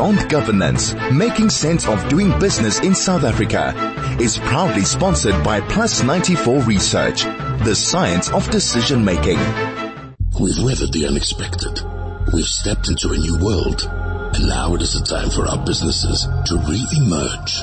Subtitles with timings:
[0.00, 3.74] Beyond Governance, Making Sense of Doing Business in South Africa
[4.18, 7.24] is proudly sponsored by Plus 94 Research,
[7.64, 9.36] the science of decision making.
[10.40, 11.82] We've weathered the unexpected.
[12.32, 13.82] We've stepped into a new world.
[14.32, 17.60] And now it is the time for our businesses to re-emerge.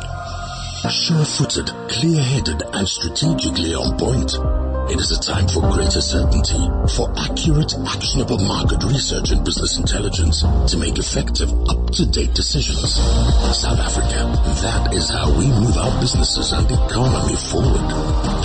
[0.93, 4.66] Sure-footed, clear-headed and strategically on point.
[4.89, 6.63] It is a time for greater certainty,
[6.95, 12.95] for accurate, actionable market research and business intelligence to make effective, up-to-date decisions.
[12.95, 14.31] South Africa,
[14.63, 17.83] that is how we move our businesses and economy forward.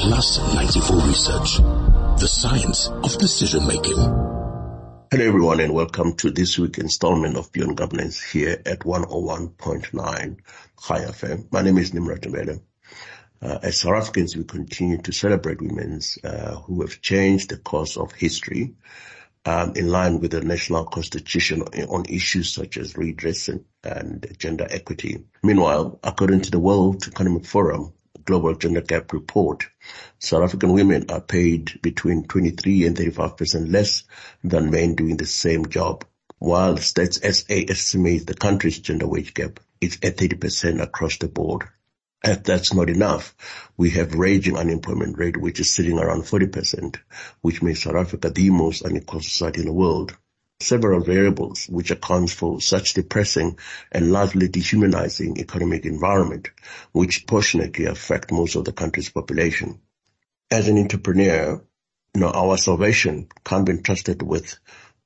[0.00, 1.59] Plus 94 Research,
[2.19, 3.97] the science of decision making.
[3.97, 10.98] Hello everyone and welcome to this week's installment of Beyond Governance here at 101.9 Chai
[11.05, 11.52] FM.
[11.52, 12.62] My name is Nimrod Mbele.
[13.42, 17.96] Uh, as South Africans, we continue to celebrate women uh, who have changed the course
[17.96, 18.74] of history
[19.45, 24.69] um, in line with the national constitution on issues such as redress and, and gender
[24.70, 25.24] equity.
[25.42, 27.92] Meanwhile, according to the World Economic Forum
[28.25, 29.66] Global Gender Gap Report,
[30.20, 34.05] South African women are paid between 23 and 35% less
[34.44, 36.05] than men doing the same job,
[36.38, 41.64] while Stats SA estimates the country's gender wage gap is at 30% across the board.
[42.25, 43.34] If that's not enough,
[43.77, 46.97] we have raging unemployment rate, which is sitting around 40%,
[47.41, 50.17] which makes South Africa the most unequal society in the world.
[50.61, 53.59] Several variables which accounts for such depressing
[53.91, 56.50] and largely dehumanizing economic environment,
[56.93, 59.81] which fortunately affect most of the country's population.
[60.48, 61.61] As an entrepreneur,
[62.15, 64.56] you know, our salvation can't be entrusted with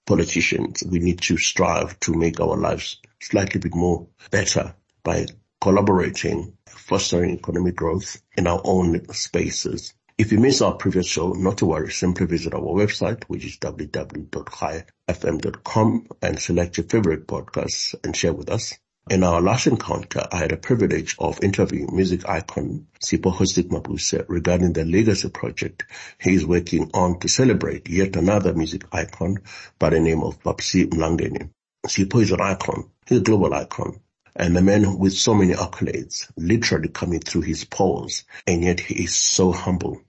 [0.05, 0.83] politicians.
[0.87, 5.29] We need to strive to make our lives slightly bit more better by
[5.61, 9.95] collaborating fostering economic growth in our own spaces.
[10.19, 13.59] If you missed our previous show, not to worry, simply visit our website, which is
[13.59, 18.73] www.chaifm.com and select your favorite podcasts and share with us.
[19.11, 24.25] In our last encounter, I had a privilege of interviewing music icon Sipho Hotstix Mabuse
[24.29, 25.85] regarding the legacy project
[26.21, 29.39] he is working on to celebrate yet another music icon
[29.79, 31.51] by the name of Babsy Mlangeni.
[31.87, 32.91] Sipho is an icon.
[33.07, 34.01] He's a global icon
[34.39, 39.05] and a man with so many accolades literally coming through his pores, and yet he
[39.05, 40.03] is so humble.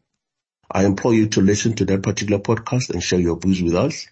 [0.70, 4.08] I implore you to listen to that particular podcast and share your views with us.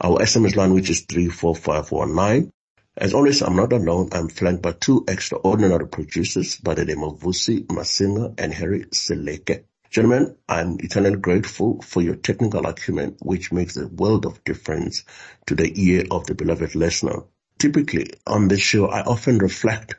[0.00, 2.52] Our SMS line, which is 34519.
[2.96, 4.08] As always, I'm not alone.
[4.12, 9.64] I'm flanked by two extraordinary producers by the name of Vusi Masinga and Harry Seleke.
[9.90, 15.04] Gentlemen, I'm eternally grateful for your technical acumen, which makes a world of difference
[15.46, 17.22] to the ear of the beloved listener.
[17.60, 19.94] Typically on this show, I often reflect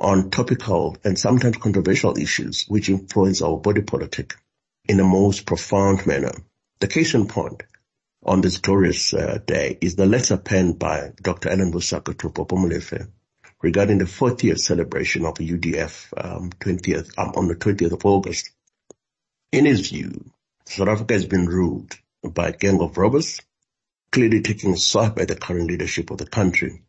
[0.00, 4.34] on topical and sometimes controversial issues which influence our body politic
[4.86, 6.32] in a most profound manner.
[6.80, 7.62] The case in point
[8.24, 11.50] on this glorious uh, day is the letter penned by Dr.
[11.50, 13.06] Allan Boesak to Popo Molefe
[13.60, 18.50] regarding the 40th celebration of UDF um, 20th, um, on the 20th of August.
[19.52, 20.24] In his view,
[20.64, 23.42] South Africa has been ruled by a gang of robbers
[24.10, 26.82] clearly taking a swipe at the current leadership of the country.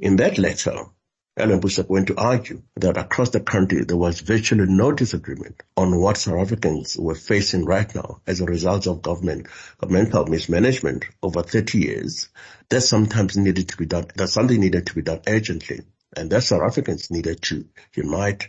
[0.00, 0.86] In that letter,
[1.34, 5.98] Allan Boesak went to argue that across the country there was virtually no disagreement on
[5.98, 9.46] what South Africans were facing right now as a result of government
[9.78, 12.28] governmental mismanagement over 30 years.
[12.68, 15.80] That sometimes needed to be done, that something needed to be done urgently,
[16.14, 17.64] and that South Africans needed to
[17.94, 18.48] unite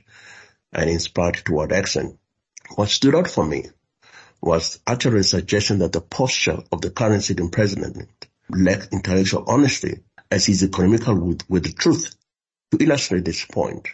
[0.73, 2.17] and inspire toward action.
[2.75, 3.67] What stood out for me
[4.43, 8.09] was actually a suggestion that the posture of the current sitting president
[8.49, 12.13] lacked intellectual honesty as he's economical with, with the truth.
[12.71, 13.87] To illustrate this point,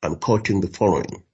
[0.00, 1.24] I'm quoting the following.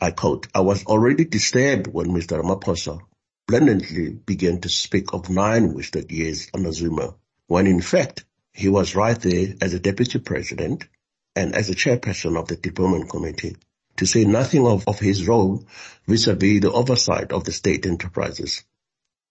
[0.00, 2.40] I quote, I was already disturbed when Mr.
[2.42, 2.98] Ramaphosa
[3.46, 7.14] blatantly began to speak of nine wasted years under Zuma,
[7.46, 10.88] when in fact he was right there as a deputy president
[11.36, 13.56] and as a chairperson of the development committee
[13.98, 15.64] to say nothing of, of his role
[16.06, 18.64] vis-a-vis the oversight of the state enterprises.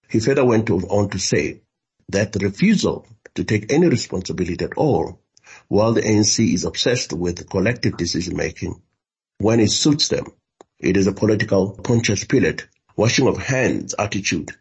[0.09, 1.61] He further went on to say
[2.09, 5.21] that the refusal to take any responsibility at all,
[5.69, 8.81] while the ANC is obsessed with collective decision making,
[9.37, 10.25] when it suits them,
[10.79, 14.51] it is a political Pontius Pilate, washing of hands attitude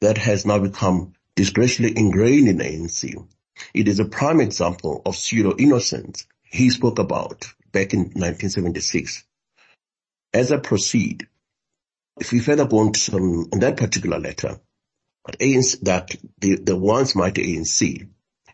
[0.00, 3.26] that has now become disgracefully ingrained in the ANC.
[3.74, 9.24] It is a prime example of pseudo innocence he spoke about back in 1976
[10.38, 11.26] as I proceed,
[12.20, 14.60] if we further go on to that particular letter,
[15.82, 18.08] that, the, the once mighty ANC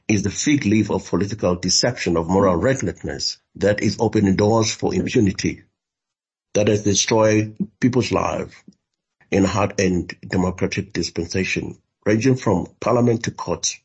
[0.09, 4.95] is the fig leaf of political deception of moral recklessness that is opening doors for
[4.95, 5.63] impunity
[6.55, 8.55] that has destroyed people's lives
[9.31, 11.77] in hard-earned democratic dispensation,
[12.07, 13.79] ranging from parliament to courts.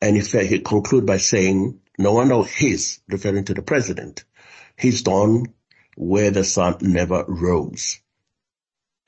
[0.00, 4.24] And fact, he conclude by saying No one wonder his, referring to the president,
[4.76, 5.54] he's dawn
[5.98, 7.98] where the sun never rose.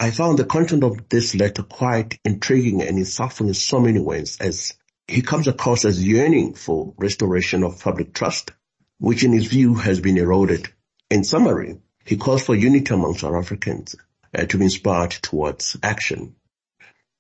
[0.01, 4.39] I found the content of this letter quite intriguing and insightful in so many ways
[4.41, 4.75] as
[5.07, 8.51] he comes across as yearning for restoration of public trust,
[8.99, 10.69] which in his view has been eroded.
[11.11, 13.95] In summary, he calls for unity among South Africans
[14.37, 16.35] uh, to be inspired towards action.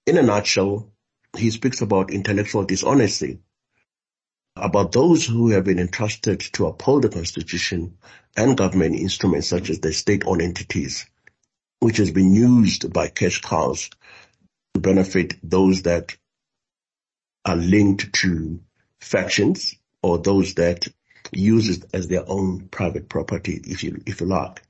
[0.05, 0.91] In a nutshell,
[1.37, 3.39] he speaks about intellectual dishonesty,
[4.61, 7.97] about those who have been entrusted to uphold the constitution
[8.37, 11.07] and government instruments such as the state-owned entities,
[11.81, 13.91] which has been used by cash cows
[14.75, 16.17] to benefit those that
[17.45, 18.61] are linked to
[19.01, 20.87] factions or those that
[21.33, 24.63] use it as their own private property, if you, if you like.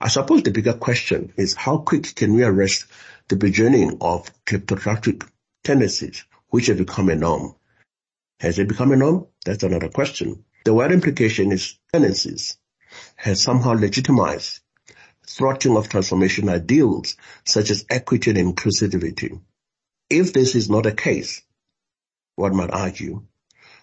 [0.00, 2.86] I suppose the bigger question is how quick can we arrest
[3.28, 5.28] the burgeoning of kleptocratic
[5.64, 7.54] tendencies, which have become a norm?
[8.40, 9.26] Has it become a norm?
[9.44, 10.44] That's another question.
[10.64, 12.58] The word implication is tendencies
[13.16, 14.60] has somehow legitimized
[15.26, 19.40] thwarting of transformation ideals such as equity and inclusivity.
[20.10, 21.42] If this is not a case,
[22.36, 23.24] one might argue,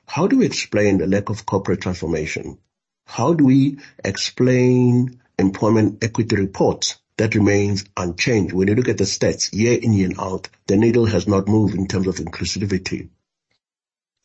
[0.05, 2.59] how do we explain the lack of corporate transformation?
[3.05, 8.53] How do we explain employment equity reports that remains unchanged?
[8.53, 11.75] When you look at the stats year in, year out, the needle has not moved
[11.75, 13.09] in terms of inclusivity,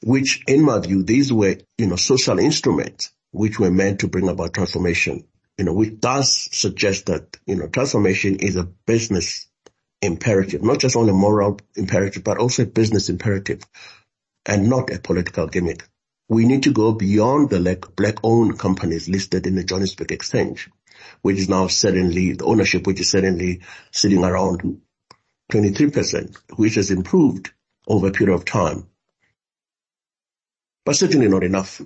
[0.02, 4.28] which in my view, these were, you know, social instruments which were meant to bring
[4.28, 5.24] about transformation,
[5.56, 9.48] you know, which does suggest that, you know, transformation is a business
[10.00, 13.60] imperative, not just only moral imperative, but also a business imperative
[14.46, 15.86] and not a political gimmick.
[16.28, 20.70] We need to go beyond the black-owned companies listed in the Johannesburg Exchange,
[21.22, 24.80] which is now suddenly, the ownership which is suddenly sitting around
[25.50, 27.50] 23%, which has improved
[27.86, 28.86] over a period of time.
[30.88, 31.82] But certainly not enough.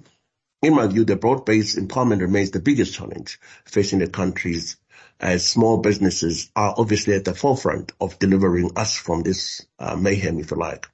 [0.62, 4.76] In my view, the broad-based empowerment remains the biggest challenge facing the countries
[5.18, 10.38] as small businesses are obviously at the forefront of delivering us from this uh, mayhem,
[10.38, 10.86] if you like.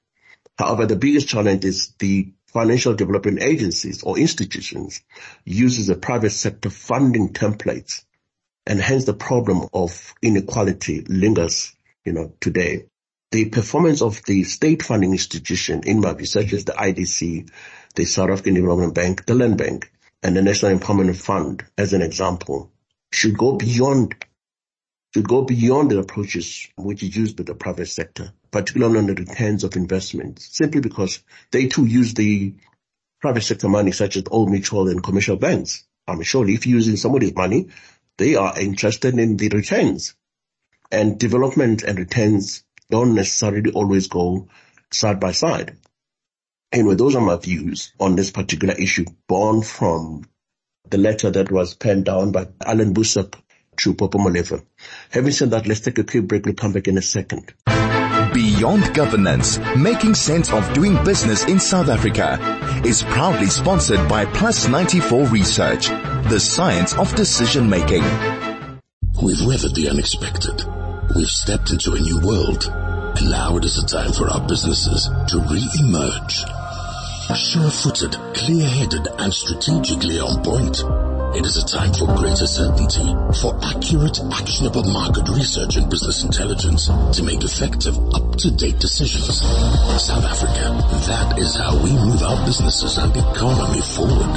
[0.59, 5.03] However, the biggest challenge is the financial development agencies or institutions
[5.45, 8.07] uses the private sector funding templates
[8.67, 11.77] and hence the problem of inequality lingers,
[12.07, 12.87] you know, today.
[13.33, 17.51] The performance of the state funding institution in my view, such as the IDC,
[17.95, 19.93] the South African Development Bank, the Land Bank,
[20.23, 22.71] and the National Empowerment Fund, as an example,
[23.13, 24.15] should go beyond
[25.15, 29.15] should go beyond the approaches which is used by the private sector, particularly on the
[29.15, 31.21] returns of investments, simply because
[31.51, 32.55] they too use the
[33.21, 35.87] private sector money such as Old Mutual and commercial banks.
[36.07, 37.69] I mean, surely if you're using somebody's money,
[38.19, 40.15] they are interested in the returns.
[40.91, 44.49] And development and returns don't necessarily always go
[44.91, 45.77] side by side.
[46.71, 50.25] Anyway, those are my views on this particular issue, born from
[50.91, 53.35] the letter that was penned down by Allan Boesak
[53.79, 54.63] to Popo Molefe.
[55.11, 56.45] Having said that, let's take a quick break.
[56.45, 57.55] We'll come back in a second.
[58.35, 62.39] Beyond Governance, making sense of doing business in South Africa
[62.85, 68.03] is proudly sponsored by Plus 94 Research, the science of decision making.
[69.23, 70.63] We've weathered the unexpected.
[71.17, 72.88] We've stepped into a new world.
[73.19, 76.39] And now it is a time for our businesses to re-emerge.
[77.35, 80.79] Sure-footed, clear-headed and strategically on point.
[81.35, 83.11] It is a time for greater certainty,
[83.43, 89.43] for accurate, actionable market research and business intelligence to make effective, up-to-date decisions.
[89.99, 90.79] South Africa,
[91.11, 94.31] that is how we move our businesses and economy forward.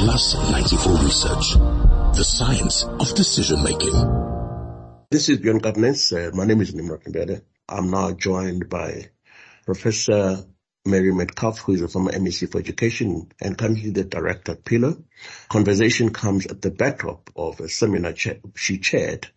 [0.00, 1.60] Plus 94 Research,
[2.16, 3.92] the science of decision making.
[5.10, 6.10] This is Beyond Governance.
[6.10, 7.42] Uh, my name is Nimrod Mbele.
[7.68, 9.10] I'm now joined by
[9.64, 10.44] Professor
[10.84, 15.02] Mary Metcalfe, who is a former MEC for Education and currently the director at PILO.
[15.48, 18.14] Conversation comes at the backdrop of a seminar
[18.54, 19.28] she chaired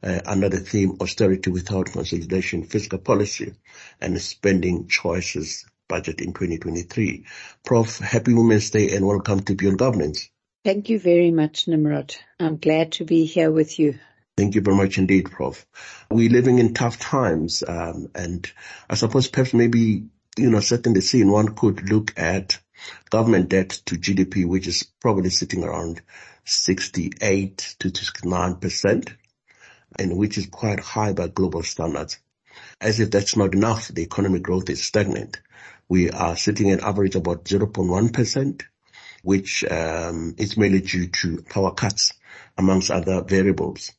[0.00, 3.54] uh, under the theme Austerity Without Consolidation, Fiscal Policy
[4.00, 7.26] and Spending Choices Budget in 2023.
[7.64, 10.30] Prof, happy Women's Day and welcome to Beyond Governance.
[10.64, 12.14] Thank you very much, Nimrod.
[12.38, 13.98] I'm glad to be here with you.
[14.36, 15.66] Thank you very much indeed, Prof.
[16.10, 18.50] We're living in tough times, um, and
[18.88, 22.58] I suppose perhaps maybe you know, setting the scene, one could look at
[23.10, 26.00] government debt to GDP, which is probably sitting around
[26.44, 29.14] 68 to 69 percent,
[29.98, 32.18] and which is quite high by global standards.
[32.80, 35.40] As if that's not enough, the economic growth is stagnant.
[35.88, 38.64] We are sitting at average about 0.1 percent,
[39.22, 42.12] which um, is mainly due to power cuts,
[42.56, 43.92] amongst other variables.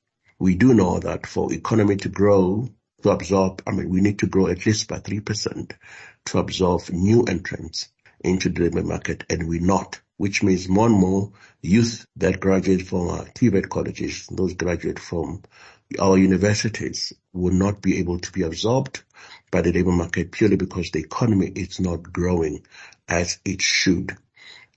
[0.43, 2.67] We do know that for economy to grow,
[3.01, 5.71] to absorb, I mean, we need to grow at least by 3%
[6.25, 7.87] to absorb new entrants
[8.19, 10.01] into the labor market and we're not.
[10.17, 11.31] which means more and more
[11.61, 15.43] youth that graduate from our TVET colleges, those graduate from
[15.97, 19.01] our universities will not be able to be absorbed
[19.49, 22.65] by the labor market purely because the economy is not growing
[23.07, 24.17] as it should.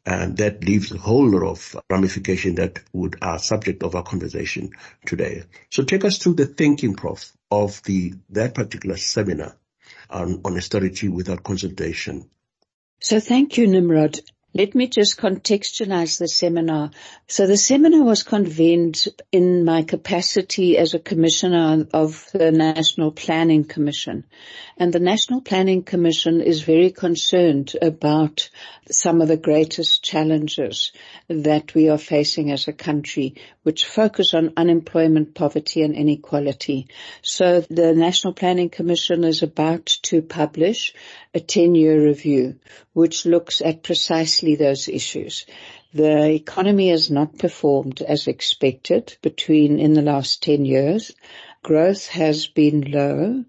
[0.07, 4.71] And that leaves a whole lot of ramification that would are subject of our conversation
[5.05, 5.43] today.
[5.71, 9.57] So take us through the thinking, Prof, of the that particular seminar
[10.09, 12.31] on, on austerity without consultation.
[13.01, 14.21] So thank you, Nimrod.
[14.57, 16.91] Let me just contextualize the seminar.
[17.29, 23.65] So the seminar was convened in my capacity as a commissioner of the National Planning
[23.65, 24.25] Commission.
[24.79, 28.49] And the National Planning Commission is very concerned about
[28.91, 30.93] some of the greatest challenges
[31.29, 36.89] that we are facing as a country, which focus on unemployment, poverty and inequality.
[37.21, 40.95] So the National Planning Commission is about to publish
[41.35, 42.59] a 10-year review,
[42.95, 45.47] which looks at precisely those issues.
[45.93, 51.13] The economy has not performed as expected between in the last 10 years.
[51.63, 53.45] Growth has been low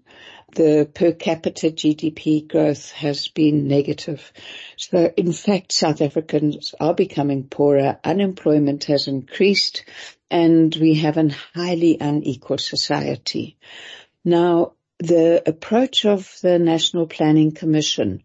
[0.54, 4.32] the per capita GDP growth has been negative.
[4.76, 7.98] So in fact, South Africans are becoming poorer.
[8.02, 9.84] Unemployment has increased
[10.30, 13.56] and we have a highly unequal society.
[14.24, 18.24] Now, the approach of the National Planning Commission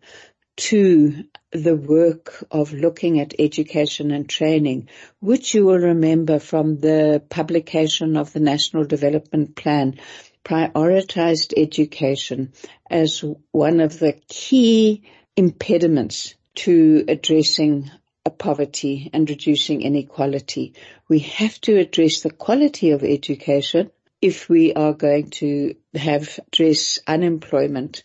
[0.56, 7.24] to the work of looking at education and training, which you will remember from the
[7.30, 10.00] publication of the National Development Plan
[10.44, 12.54] prioritized education
[12.90, 15.04] as one of the key
[15.38, 17.90] impediments to addressing
[18.38, 20.74] poverty and reducing inequality.
[21.08, 23.92] We have to address the quality of education
[24.22, 28.04] if we are going to have address unemployment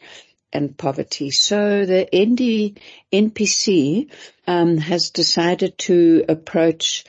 [0.53, 1.31] and poverty.
[1.31, 2.79] So the ND,
[3.13, 4.11] NPC
[4.47, 7.05] um, has decided to approach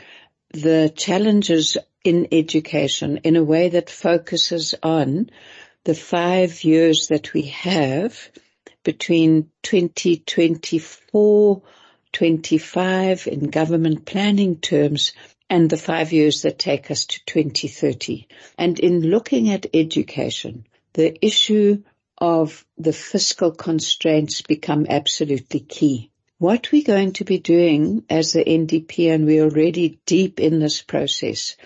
[0.51, 5.29] the challenges in education in a way that focuses on
[5.83, 8.29] the five years that we have
[8.83, 11.61] between 2024,
[12.11, 15.13] 25 in government planning terms
[15.49, 18.27] and the five years that take us to 2030.
[18.57, 21.83] And in looking at education, the issue
[22.19, 26.11] of the fiscal constraints become absolutely key.
[26.37, 30.81] What we're going to be doing as the NDP, and we're already deep in this
[30.81, 31.57] process,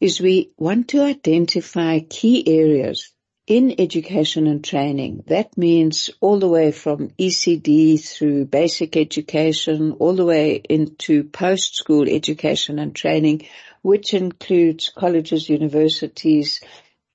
[0.00, 3.12] is we want to identify key areas
[3.46, 5.24] in education and training.
[5.26, 12.08] That means all the way from ECD through basic education, all the way into post-school
[12.08, 13.48] education and training,
[13.82, 16.60] which includes colleges, universities,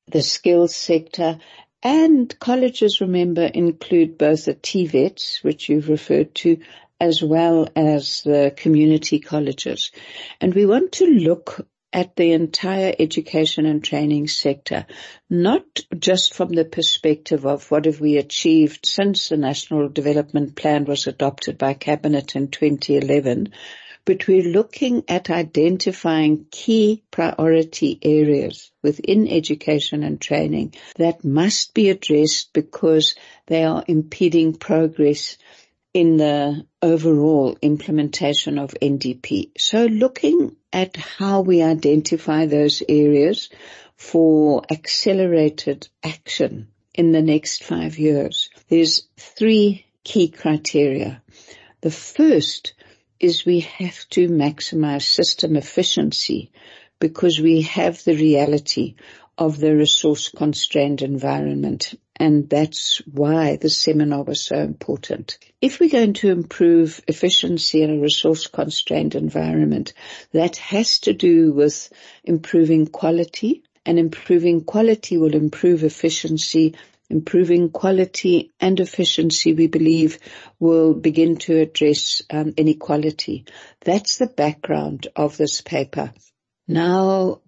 [0.07, 1.39] the skills sector,
[1.85, 6.57] and colleges, remember, include both the TVETs, which you've referred to,
[6.99, 9.91] as well as the community colleges.
[10.41, 14.87] And we want to look at the entire education and training sector,
[15.29, 15.63] not
[15.97, 21.05] just from the perspective of what have we achieved since the National Development Plan was
[21.05, 23.53] adopted by Cabinet in 2011,
[24.05, 31.89] but we're looking at identifying key priority areas within education and training that must be
[31.89, 33.15] addressed because
[33.47, 35.37] they are impeding progress
[35.93, 39.51] in the overall implementation of NDP.
[39.57, 43.49] So looking at how we identify those areas
[43.95, 51.21] for accelerated action in the next five years, there's three key criteria.
[51.81, 52.73] The first
[53.25, 56.51] is we have to maximize system efficiency
[56.99, 58.95] because we have the reality
[59.37, 61.95] of the resource constrained environment.
[62.15, 65.37] And that's why the seminar was so important.
[65.59, 69.93] If we're going to improve efficiency in a resource constrained environment,
[70.31, 71.91] that has to do with
[72.23, 76.75] improving quality and improving quality will improve efficiency.
[77.09, 80.19] Improving quality and efficiency, we believe,
[80.59, 83.45] will begin to address um, inequality.
[83.81, 86.13] That's the background of this paper.
[86.67, 87.41] Now,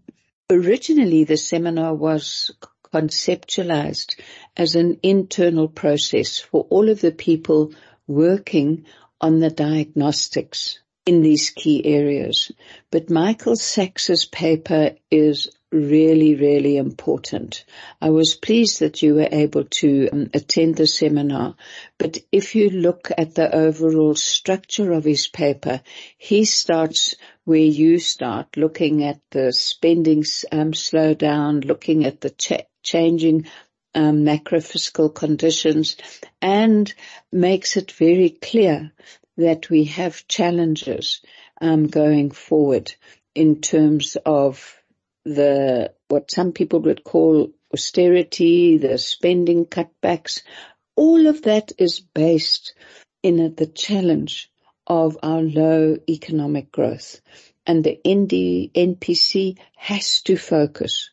[0.50, 2.52] Originally, the seminar was
[2.94, 4.18] conceptualized
[4.56, 7.74] as an internal process for all of the people
[8.08, 8.86] working
[9.20, 12.50] on the diagnostics in these key areas.
[12.92, 17.66] But Michael Sachs's paper is really, really important.
[18.02, 21.56] I was pleased that you were able to um, attend the seminar,
[21.98, 25.82] but if you look at the overall structure of his paper,
[26.18, 32.66] he starts where you start looking at the spending um, slowdown, looking at the ch-
[32.82, 33.48] changing
[33.94, 35.98] um, macro fiscal conditions
[36.42, 36.94] and
[37.32, 38.92] makes it very clear
[39.38, 41.22] that we have challenges
[41.60, 42.94] um, going forward
[43.36, 44.78] in terms of
[45.28, 50.42] the, what some people would call austerity, the spending cutbacks,
[50.96, 52.74] all of that is based
[53.22, 54.50] in the challenge
[54.86, 57.20] of our low economic growth.
[57.66, 61.10] And the ND, NPC has to focus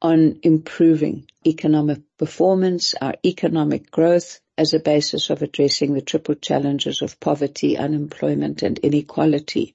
[0.00, 7.02] on improving economic performance, our economic growth as a basis of addressing the triple challenges
[7.02, 9.74] of poverty, unemployment and inequality.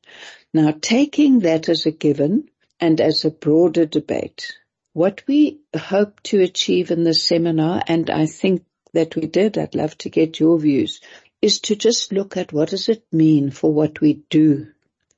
[0.54, 2.50] Now taking that as a given
[2.80, 4.58] and as a broader debate,
[4.94, 8.64] what we hope to achieve in this seminar, and I think
[8.94, 11.02] that we did, I'd love to get your views,
[11.42, 14.68] is to just look at what does it mean for what we do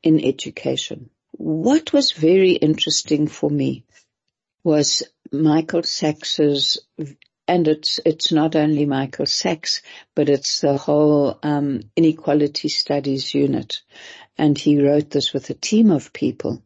[0.03, 1.09] in education.
[1.31, 3.85] What was very interesting for me
[4.63, 6.79] was Michael Sachs's,
[7.47, 9.81] and it's, it's not only Michael Sachs,
[10.15, 13.81] but it's the whole, um, inequality studies unit.
[14.37, 16.61] And he wrote this with a team of people,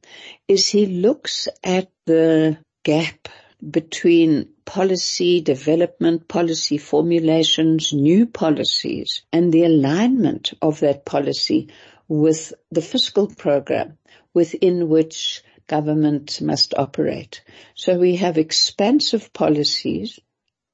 [0.47, 3.29] is he looks at the gap
[3.69, 11.69] between policy development, policy formulations, new policies, and the alignment of that policy
[12.07, 13.97] with the fiscal program
[14.33, 17.43] within which government must operate.
[17.75, 20.19] So we have expansive policies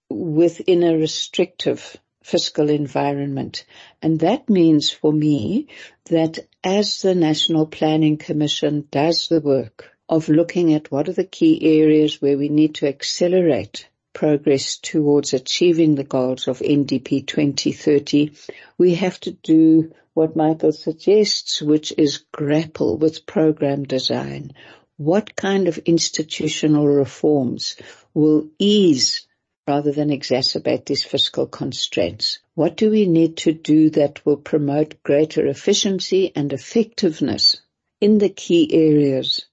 [0.10, 3.64] within a restrictive fiscal environment.
[4.02, 5.68] And that means for me
[6.10, 11.24] that as the National Planning Commission does the work of looking at what are the
[11.24, 18.32] key areas where we need to accelerate progress towards achieving the goals of NDP 2030,
[18.78, 24.52] we have to do what Michael suggests, which is grapple with program design.
[24.98, 27.78] What kind of institutional reforms
[28.14, 29.27] will ease
[29.68, 32.40] rather than exacerbate these fiscal constraints?
[32.56, 37.58] What do we need to do that will promote greater efficiency and effectiveness
[38.00, 39.46] in the key areas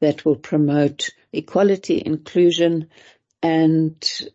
[0.00, 2.88] that will promote equality, inclusion,
[3.42, 4.28] and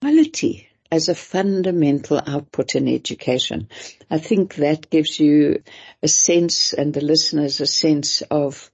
[0.00, 3.68] quality as a fundamental output in education.
[4.10, 5.62] I think that gives you
[6.02, 8.70] a sense and the listeners a sense of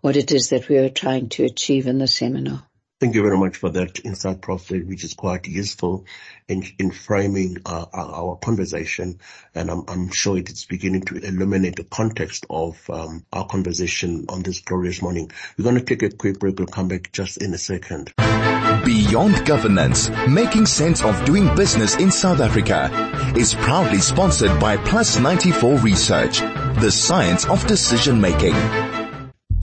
[0.00, 2.65] what it is that we are trying to achieve in the seminar.
[2.98, 6.06] Thank you very much for that insight, Prof, which is quite useful
[6.48, 9.20] in, in framing uh, our, our, conversation.
[9.54, 14.24] And I'm, I'm, sure it is beginning to illuminate the context of um, our conversation
[14.30, 15.30] on this glorious morning.
[15.58, 16.58] We're going to take a quick break.
[16.58, 18.14] We'll come back just in a second.
[18.16, 22.88] Beyond Governance, making sense of doing business in South Africa
[23.36, 26.38] is proudly sponsored by Plus 94 Research,
[26.80, 28.54] the science of decision making.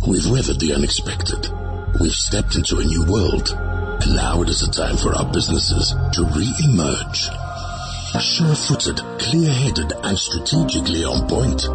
[0.08, 1.62] We've weathered the unexpected
[2.00, 5.94] We've stepped into a new world, and now it is a time for our businesses
[6.14, 7.30] to re-emerge.
[8.20, 11.66] Sure-footed, clear-headed, and strategically on point.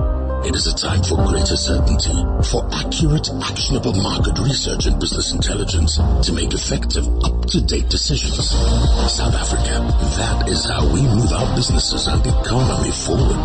[0.46, 2.14] It is a time for greater certainty,
[2.50, 8.50] for accurate, actionable market research and business intelligence to make effective, up-to-date decisions.
[8.50, 9.82] South Africa,
[10.18, 13.42] that is how we move our businesses and economy forward.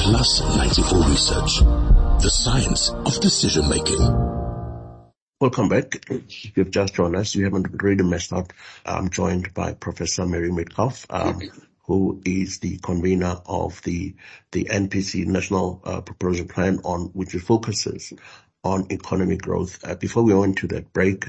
[0.00, 1.60] Plus 94 Research,
[2.22, 4.39] the science of decision making.
[5.40, 6.04] Welcome back.
[6.10, 8.52] If you've just joined us, you haven't really messed up.
[8.84, 11.40] I'm joined by Professor Mary Metcalfe, um,
[11.86, 14.16] who is the convener of the,
[14.52, 18.12] the NPC National uh, Proposal Plan on which focuses
[18.62, 19.82] on economic growth.
[19.82, 21.24] Uh, before we went to that break,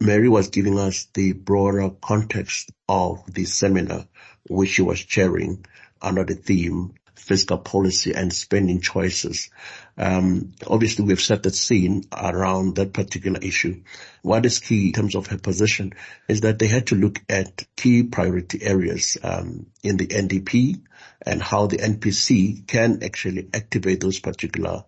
[0.00, 4.08] Mary was giving us the broader context of the seminar,
[4.48, 5.64] which she was chairing
[6.00, 9.48] under the theme fiscal policy and spending choices.
[9.96, 13.82] Um, obviously, we've set the scene around that particular issue.
[14.22, 15.92] What is key in terms of her position
[16.26, 20.82] is that they had to look at key priority areas um, in the NDP
[21.24, 24.84] and how the NPC can actually activate those particular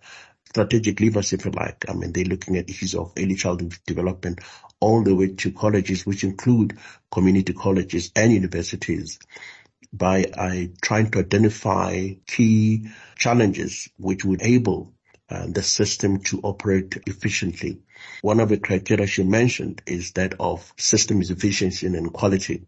[0.46, 1.84] strategic levers, if you like.
[1.88, 4.40] I mean, they're looking at issues of early childhood development
[4.80, 6.78] all the way to colleges, which include
[7.12, 9.20] community colleges and universities
[9.92, 14.94] by uh, trying to identify key challenges which would enable
[15.30, 17.80] uh, the system to operate efficiently.
[18.22, 22.66] One of the criteria she mentioned is that of systems efficiency and quality.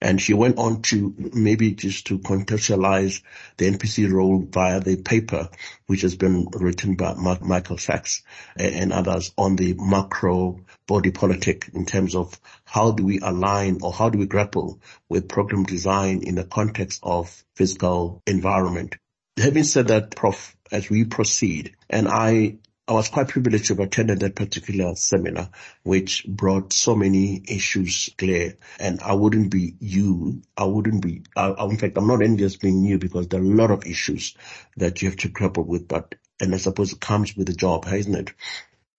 [0.00, 3.22] And she went on to maybe just to contextualize
[3.56, 5.48] the NPC role via the paper,
[5.86, 8.22] which has been written by Michael Sachs
[8.56, 13.92] and others on the macro body politic in terms of how do we align or
[13.92, 18.96] how do we grapple with program design in the context of physical environment.
[19.36, 22.58] Having said that, Prof, as we proceed, and I
[22.88, 25.50] I was quite privileged to have attended that particular seminar,
[25.82, 28.56] which brought so many issues clear.
[28.80, 30.40] And I wouldn't be you.
[30.56, 33.46] I wouldn't be, I, in fact, I'm not envious being you because there are a
[33.46, 34.34] lot of issues
[34.78, 35.86] that you have to grapple with.
[35.86, 38.34] But and I suppose it comes with the job, hasn't it?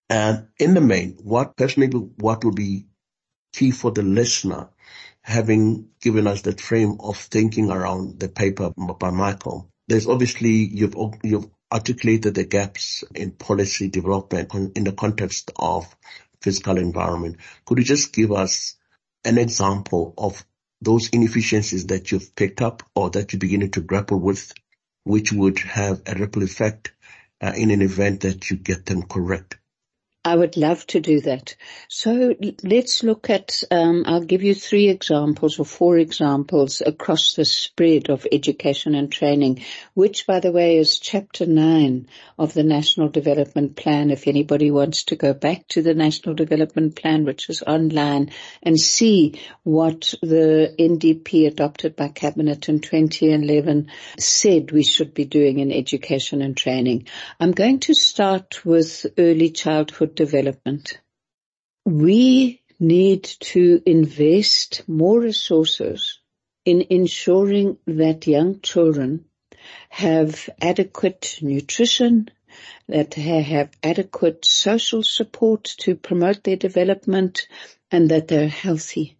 [0.08, 2.86] And in the main, what personally, what would be
[3.52, 4.68] key for the listener,
[5.22, 10.94] having given us that frame of thinking around the paper by Michael, there's obviously, you've,
[11.22, 15.94] you've articulated the gaps in policy development in the context of
[16.40, 17.36] physical environment.
[17.64, 18.76] Could you just give us
[19.24, 20.44] an example of
[20.82, 24.52] those inefficiencies that you've picked up or that you're beginning to grapple with,
[25.04, 26.92] which would have a ripple effect
[27.40, 29.59] uh, in an event that you get them correct?
[30.22, 31.54] I would love to do that.
[31.88, 37.46] So let's look at, um, I'll give you three examples or four examples across the
[37.46, 42.06] spread of education and training, which by the way is chapter nine
[42.38, 44.10] of the National Development Plan.
[44.10, 48.30] If anybody wants to go back to the National Development Plan, which is online
[48.62, 55.60] and see what the NDP adopted by Cabinet in 2011 said we should be doing
[55.60, 57.06] in education and training.
[57.40, 61.00] I'm going to start with early childhood development.
[61.84, 66.20] We need to invest more resources
[66.64, 69.26] in ensuring that young children
[69.88, 72.28] have adequate nutrition,
[72.88, 77.46] that they have adequate social support to promote their development
[77.90, 79.18] and that they're healthy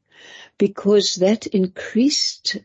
[0.59, 2.59] because that increased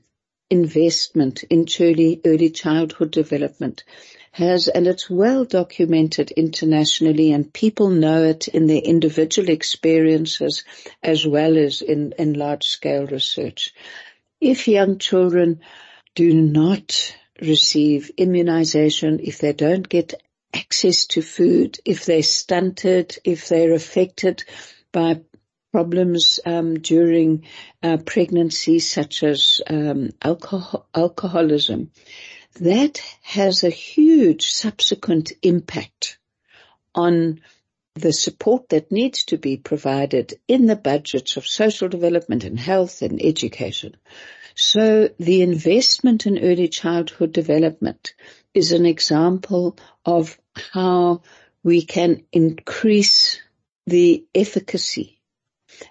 [0.50, 3.84] investment in early, early childhood development
[4.36, 10.66] has, and it's well documented internationally and people know it in their individual experiences
[11.02, 13.74] as well as in, in large scale research.
[14.42, 15.62] If young children
[16.16, 20.16] do not receive immunization, if they don't get
[20.54, 24.44] access to food, if they're stunted, if they're affected
[24.92, 25.22] by
[25.72, 27.46] problems um, during
[27.82, 31.92] uh, pregnancy, such as um, alcohol, alcoholism,
[32.56, 36.18] that has a huge subsequent impact
[36.94, 37.42] on
[37.96, 43.02] the support that needs to be provided in the budgets of social development and health
[43.02, 43.96] and education.
[44.56, 48.14] So the investment in early childhood development
[48.54, 50.38] is an example of
[50.74, 51.22] how
[51.64, 53.42] we can increase
[53.86, 55.20] the efficacy,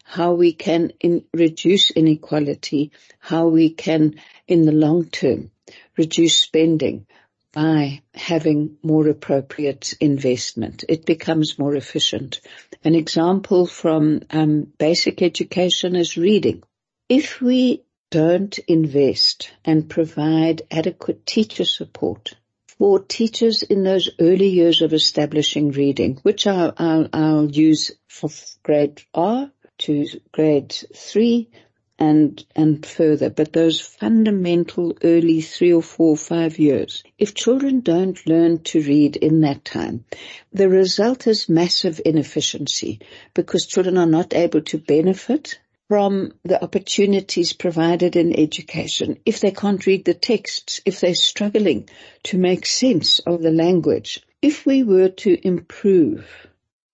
[0.04, 5.50] how we can in, reduce inequality, how we can in the long term
[5.96, 7.06] reduce spending
[7.52, 10.84] by having more appropriate investment.
[10.88, 12.40] It becomes more efficient.
[12.82, 16.64] An example from um, basic education is reading.
[17.08, 22.34] If we don't invest and provide adequate teacher support
[22.78, 28.30] for teachers in those early years of establishing reading, which I'll, I'll, I'll use for
[28.62, 31.50] grade R to grade three
[31.98, 38.26] and, and further, but those fundamental early three or four, five years, if children don't
[38.26, 40.04] learn to read in that time,
[40.52, 43.00] the result is massive inefficiency
[43.32, 49.50] because children are not able to benefit from the opportunities provided in education if they
[49.50, 51.88] can't read the texts, if they're struggling
[52.22, 54.22] to make sense of the language.
[54.40, 56.48] If we were to improve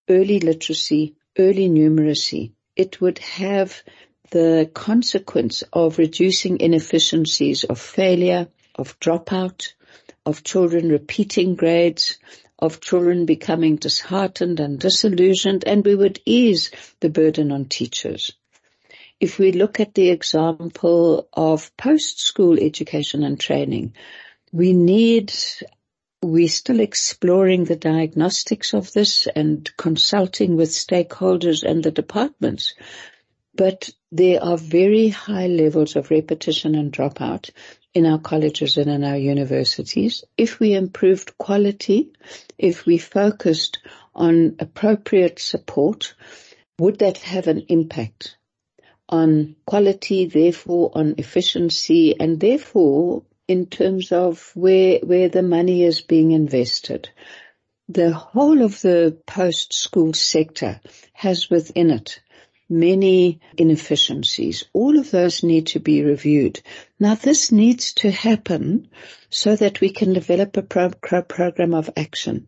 [0.08, 3.82] early literacy, early numeracy, it would have
[4.30, 9.72] the consequence of reducing inefficiencies of failure, of dropout,
[10.24, 12.18] of children repeating grades,
[12.58, 18.32] of children becoming disheartened and disillusioned, and we would ease the burden on teachers.
[19.18, 23.94] If we look at the example of post-school education and training,
[24.52, 25.32] we need
[26.22, 32.74] we're still exploring the diagnostics of this and consulting with stakeholders and the departments.
[33.54, 37.50] But there are very high levels of repetition and dropout
[37.92, 40.24] in our colleges and in our universities.
[40.36, 42.12] If we improved quality,
[42.58, 43.78] if we focused
[44.14, 46.14] on appropriate support,
[46.78, 48.36] would that have an impact
[49.08, 56.00] on quality, therefore on efficiency, and therefore in terms of where, where the money is
[56.00, 57.10] being invested?
[57.88, 60.80] The whole of the post-school sector
[61.12, 62.20] has within it
[62.70, 64.64] many inefficiencies.
[64.72, 66.62] All of those need to be reviewed.
[66.98, 68.88] Now this needs to happen
[69.28, 72.46] so that we can develop a pro- pro- program of action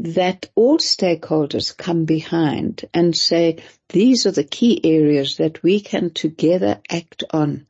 [0.00, 6.10] that all stakeholders come behind and say, these are the key areas that we can
[6.10, 7.66] together act on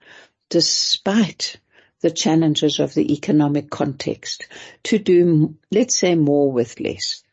[0.49, 1.57] despite
[2.03, 4.47] the challenges of the economic context
[4.85, 7.25] to do, let's say more with less.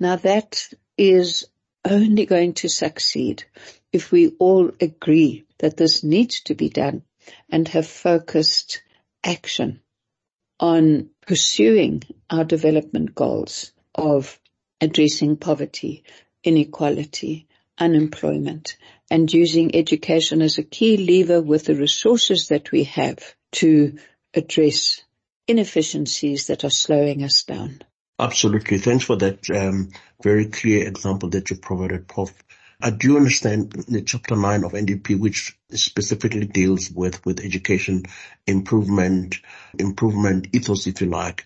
[0.00, 1.46] Now that is
[1.88, 3.44] only going to succeed
[3.92, 7.02] if we all agree that this needs to be done
[7.50, 8.82] and have focused
[9.24, 9.80] action
[10.60, 14.38] on pursuing our development goals of
[14.80, 16.04] addressing poverty,
[16.44, 17.46] inequality,
[17.78, 18.76] unemployment,
[19.10, 23.96] and using education as a key lever with the resources that we have to
[24.34, 25.02] address
[25.46, 27.80] inefficiencies that are slowing us down.
[28.18, 28.78] Absolutely.
[28.78, 29.90] Thanks for that um,
[30.22, 32.32] very clear example that you provided, Prof.
[32.80, 38.04] I do understand the chapter nine of NDP, which specifically deals with, with education
[38.46, 39.40] improvement,
[39.78, 41.44] improvement ethos, if you like.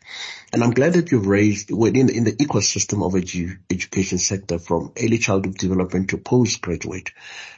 [0.52, 4.92] And I'm glad that you've raised within in the ecosystem of edu, education sector from
[5.02, 7.12] early childhood development to postgraduate.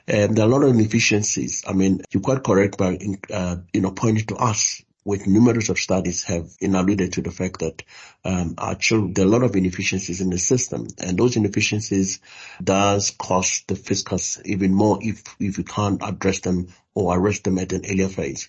[0.06, 1.64] Um, there are a lot of inefficiencies.
[1.66, 2.96] I mean, you're quite correct by,
[3.32, 7.60] uh, you know, pointing to us with numerous of studies have alluded to the fact
[7.60, 7.82] that
[8.24, 12.20] um, our children, there are a lot of inefficiencies in the system, and those inefficiencies
[12.62, 17.58] does cost the fiscus even more if if you can't address them or arrest them
[17.58, 18.48] at an earlier phase.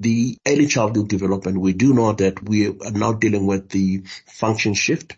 [0.00, 4.74] The early childhood development, we do know that we are now dealing with the function
[4.74, 5.16] shift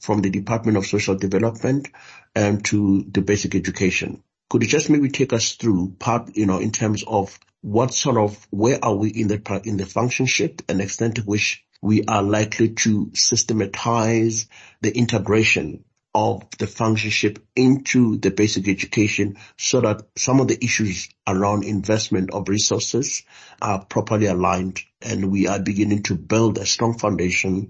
[0.00, 1.88] from the Department of Social Development
[2.36, 4.22] um, to the basic education.
[4.48, 8.18] Could you just maybe take us through part, you know, in terms of what sort
[8.18, 12.04] of, where are we in the, in the function shift and extent to which we
[12.04, 14.46] are likely to systematize
[14.82, 15.82] the integration
[16.14, 21.64] of the function shift into the basic education so that some of the issues around
[21.64, 23.22] investment of resources
[23.62, 27.68] are properly aligned and we are beginning to build a strong foundation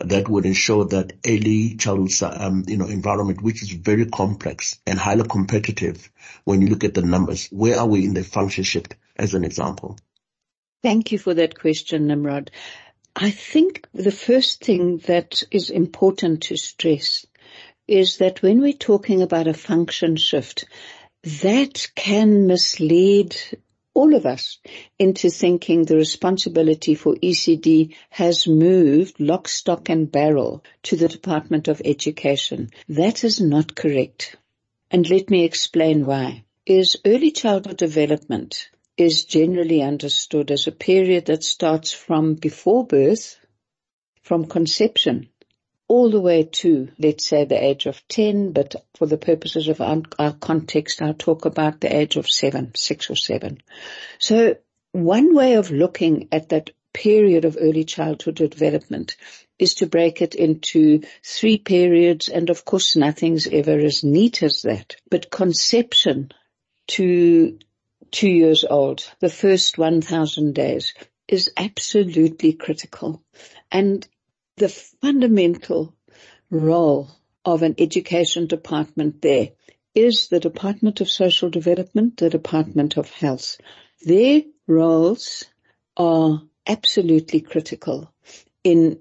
[0.00, 4.98] that would ensure that early childhood, um, you know, environment, which is very complex and
[4.98, 6.10] highly competitive
[6.44, 9.44] when you look at the numbers, where are we in the function shift as an
[9.44, 9.98] example?
[10.82, 12.50] Thank you for that question, Nimrod.
[13.14, 17.26] I think the first thing that is important to stress
[17.86, 20.64] is that when we're talking about a function shift,
[21.42, 23.36] that can mislead
[24.00, 24.58] all of us
[24.98, 31.68] into thinking the responsibility for ECD has moved lock, stock and barrel to the Department
[31.68, 32.70] of Education.
[32.88, 34.36] That is not correct.
[34.90, 36.44] And let me explain why.
[36.64, 43.38] Is early childhood development is generally understood as a period that starts from before birth,
[44.22, 45.28] from conception,
[45.90, 49.80] all the way to, let's say, the age of 10, but for the purposes of
[49.80, 53.60] our, our, context, I'll talk about the age of seven, six or seven.
[54.20, 54.56] So
[54.92, 59.16] one way of looking at that period of early childhood development
[59.58, 64.62] is to break it into three periods, and of course nothing's ever as neat as
[64.62, 64.94] that.
[65.10, 66.30] But conception
[66.90, 67.58] to
[68.12, 70.94] two years old, the first 1000 days
[71.26, 73.24] is absolutely critical.
[73.72, 74.06] And
[74.60, 75.94] the fundamental
[76.50, 77.08] role
[77.46, 79.48] of an education department there
[79.94, 83.56] is the Department of Social Development, the Department of Health.
[84.04, 85.46] Their roles
[85.96, 88.12] are absolutely critical
[88.62, 89.00] in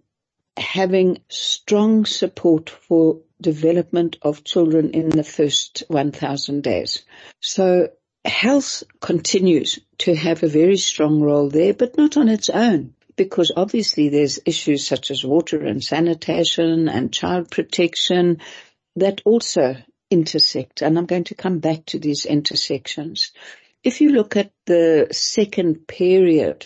[0.55, 7.03] having strong support for development of children in the first 1000 days.
[7.41, 7.89] So
[8.23, 12.93] health continues to have a very strong role there, but not on its own.
[13.19, 18.37] Because obviously there's issues such as water and sanitation and child protection
[18.95, 19.75] that also
[20.09, 20.81] intersect.
[20.81, 23.33] And I'm going to come back to these intersections.
[23.83, 26.65] If you look at the second period,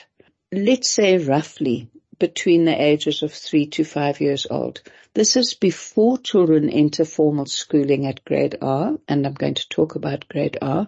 [0.51, 1.89] let's say roughly
[2.19, 4.83] between the ages of three to five years old.
[5.15, 9.95] This is before children enter formal schooling at grade R, and I'm going to talk
[9.95, 10.87] about grade R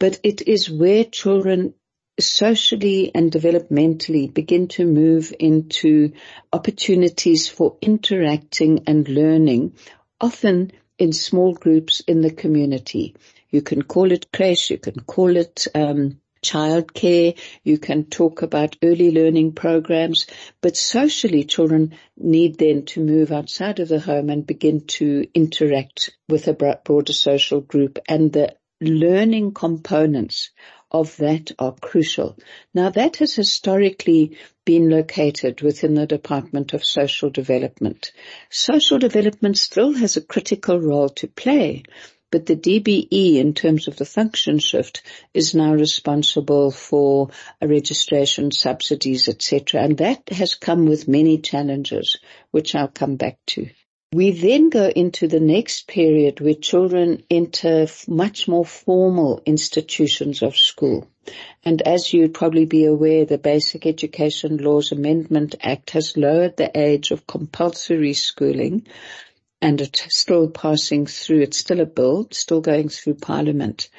[0.00, 1.74] but it is where children
[2.20, 6.12] socially and developmentally begin to move into
[6.52, 9.74] opportunities for interacting and learning,
[10.20, 13.16] often in small groups in the community.
[13.50, 18.76] You can call it creche, you can call it um, childcare, you can talk about
[18.82, 20.26] early learning programs,
[20.60, 26.10] but socially children need then to move outside of the home and begin to interact
[26.28, 30.50] with a broader social group and the learning components
[30.90, 32.36] of that are crucial.
[32.74, 38.12] Now that has historically been located within the Department of Social Development.
[38.50, 41.84] Social development still has a critical role to play,
[42.30, 45.02] but the DBE in terms of the function shift
[45.34, 49.82] is now responsible for registration subsidies, etc.
[49.82, 52.18] And that has come with many challenges,
[52.50, 53.70] which I'll come back to.
[54.12, 60.56] We then go into the next period where children enter much more formal institutions of
[60.56, 61.06] school.
[61.64, 66.76] And as you'd probably be aware, the Basic Education Laws Amendment Act has lowered the
[66.76, 68.88] age of compulsory schooling
[69.62, 73.90] and it's still passing through, it's still a bill, still going through parliament.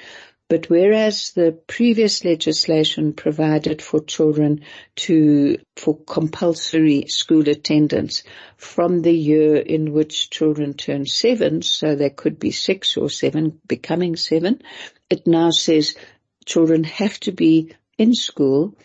[0.51, 4.65] But whereas the previous legislation provided for children
[4.97, 8.23] to, for compulsory school attendance
[8.57, 13.61] from the year in which children turn seven, so they could be six or seven,
[13.65, 14.61] becoming seven,
[15.09, 15.95] it now says
[16.43, 18.75] children have to be in school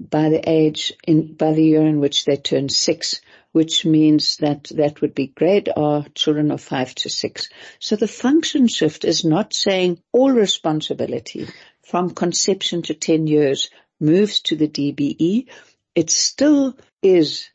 [0.00, 3.20] by the age in, by the year in which they turn six,
[3.54, 7.48] which means that that would be grade R, children of five to six.
[7.78, 11.46] So the function shift is not saying all responsibility
[11.84, 15.46] from conception to 10 years moves to the DBE.
[15.94, 17.48] It still is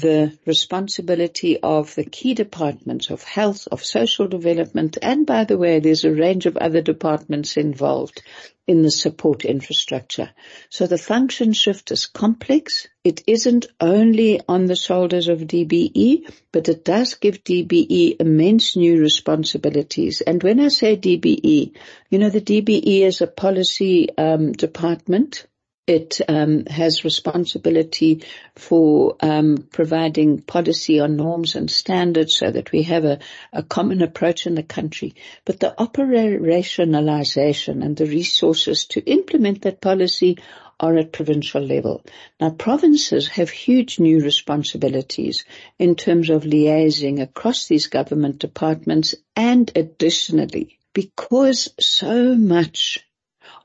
[0.00, 5.80] the responsibility of the key departments of health, of social development, and by the way,
[5.80, 8.22] there's a range of other departments involved
[8.66, 10.30] in the support infrastructure.
[10.70, 12.88] So the function shift is complex.
[13.04, 18.98] It isn't only on the shoulders of DBE, but it does give DBE immense new
[18.98, 20.22] responsibilities.
[20.22, 21.76] And when I say DBE,
[22.08, 25.46] you know, the DBE is a policy um, department
[25.86, 32.84] it um, has responsibility for um, providing policy on norms and standards so that we
[32.84, 33.18] have a,
[33.52, 35.16] a common approach in the country.
[35.44, 40.38] But the operationalization and the resources to implement that policy
[40.78, 42.04] are at provincial level.
[42.40, 45.44] Now provinces have huge new responsibilities
[45.78, 53.04] in terms of liaising across these government departments and additionally because so much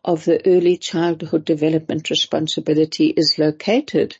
[0.03, 4.17] of the early childhood development responsibility is located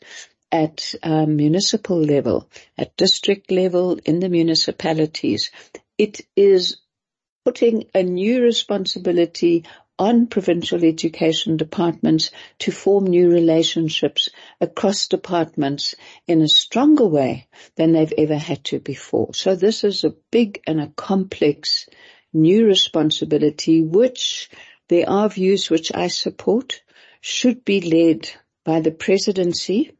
[0.50, 5.50] at um, municipal level, at district level, in the municipalities.
[5.98, 6.78] It is
[7.44, 9.64] putting a new responsibility
[9.98, 14.28] on provincial education departments to form new relationships
[14.60, 15.94] across departments
[16.26, 19.34] in a stronger way than they've ever had to before.
[19.34, 21.88] So this is a big and a complex
[22.32, 24.50] new responsibility which
[24.88, 26.82] there are views which I support,
[27.20, 28.30] should be led
[28.64, 29.92] by the presidency,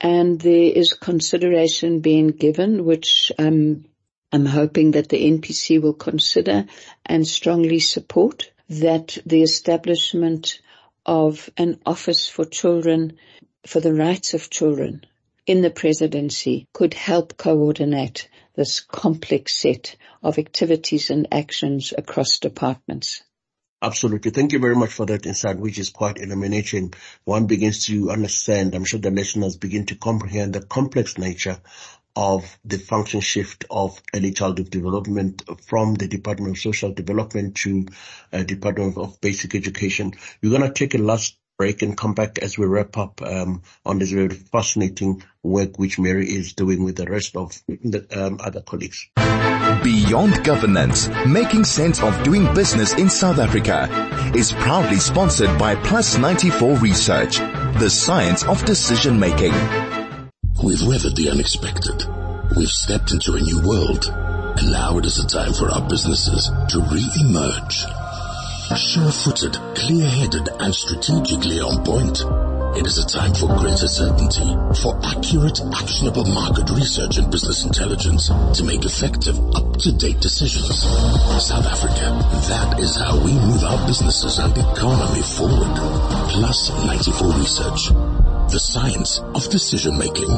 [0.00, 3.84] and there is consideration being given, which um,
[4.32, 6.66] I'm hoping that the NPC will consider
[7.06, 10.60] and strongly support that the establishment
[11.06, 13.18] of an office for children,
[13.66, 15.04] for the rights of children
[15.46, 23.22] in the presidency could help coordinate this complex set of activities and actions across departments.
[23.84, 24.30] Absolutely.
[24.30, 26.94] Thank you very much for that insight, which is quite illuminating.
[27.24, 31.58] One begins to understand, I'm sure the listeners begin to comprehend the complex nature
[32.16, 37.86] of the function shift of early childhood development from the Department of Social Development to
[38.32, 40.14] uh, Department of Basic Education.
[40.42, 43.62] We're going to take a last break and come back as we wrap up um,
[43.84, 48.38] on this very fascinating work which Mary is doing with the rest of the um,
[48.42, 49.08] other colleagues.
[49.16, 53.88] Beyond Governance, making sense of doing business in South Africa
[54.34, 57.38] is proudly sponsored by Plus 94 Research,
[57.78, 59.52] the science of decision making.
[60.62, 62.04] We've weathered the unexpected.
[62.56, 64.06] We've stepped into a new world.
[64.56, 68.03] And now it is a time for our businesses to re-emerge
[68.72, 72.24] Sure-footed, clear-headed and strategically on point.
[72.80, 78.28] It is a time for greater certainty, for accurate, actionable market research and business intelligence
[78.28, 80.80] to make effective, up-to-date decisions.
[80.80, 85.76] South Africa, that is how we move our businesses and economy forward.
[86.32, 87.88] Plus 94 Research,
[88.50, 90.30] the science of decision making.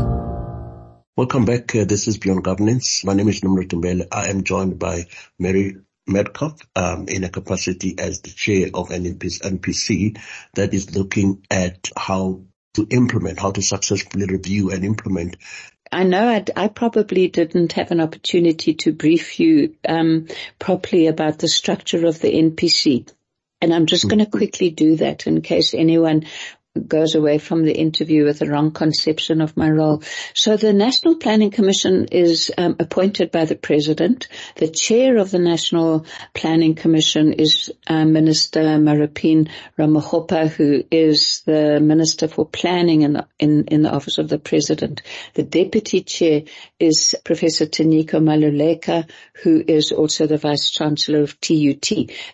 [1.17, 1.75] Welcome back.
[1.75, 3.05] Uh, this is Beyond Governance.
[3.05, 4.09] My name is Nimrod Mbele.
[4.13, 5.05] I am joined by
[5.39, 10.19] Mary Metcalfe um, in a capacity as the chair of an NPC
[10.55, 12.43] that is looking at how
[12.75, 15.37] to implement, how to successfully review and implement
[15.93, 20.27] I know I'd, i probably didn't have an opportunity to brief you um,
[20.59, 23.11] properly about the structure of the NPC.
[23.61, 24.37] And I'm just going to mm-hmm.
[24.37, 26.27] quickly do that in case anyone
[26.77, 30.03] goes away from the interview with the wrong conception of my role.
[30.35, 34.29] So the National Planning Commission is um, appointed by the President.
[34.57, 41.81] The chair of the National Planning Commission is uh, Minister Maropene Ramokgopa, who is the
[41.81, 45.03] Minister for Planning in the, in, in the Office of the President.
[45.35, 46.43] The Deputy Chair
[46.79, 49.09] is Professor Tinyiko Maluleke,
[49.43, 51.91] who is also the Vice Chancellor of TUT.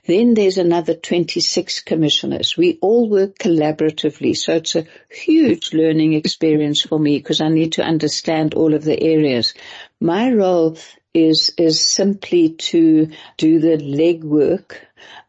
[0.07, 2.57] Then there's another 26 commissioners.
[2.57, 7.73] We all work collaboratively so it's a huge learning experience for me because I need
[7.75, 9.55] to understand all of the areas.
[10.01, 10.77] My role
[11.15, 14.77] is, is simply to do the legwork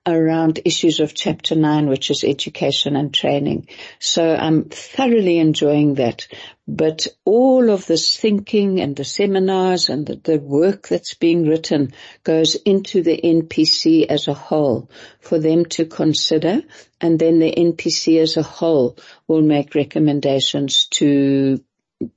[0.06, 3.68] around issues of chapter nine, which is education and training.
[4.00, 6.28] So I'm thoroughly enjoying that.
[6.68, 11.94] But all of this thinking and the seminars and the, the, work that's being written
[12.24, 16.62] goes into the NPC as a whole for them to consider.
[17.02, 21.62] And then the NPC as a whole will make recommendations to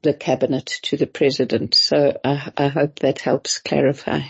[0.02, 1.74] the cabinet, to the president.
[1.74, 4.20] So I, I hope that helps clarify.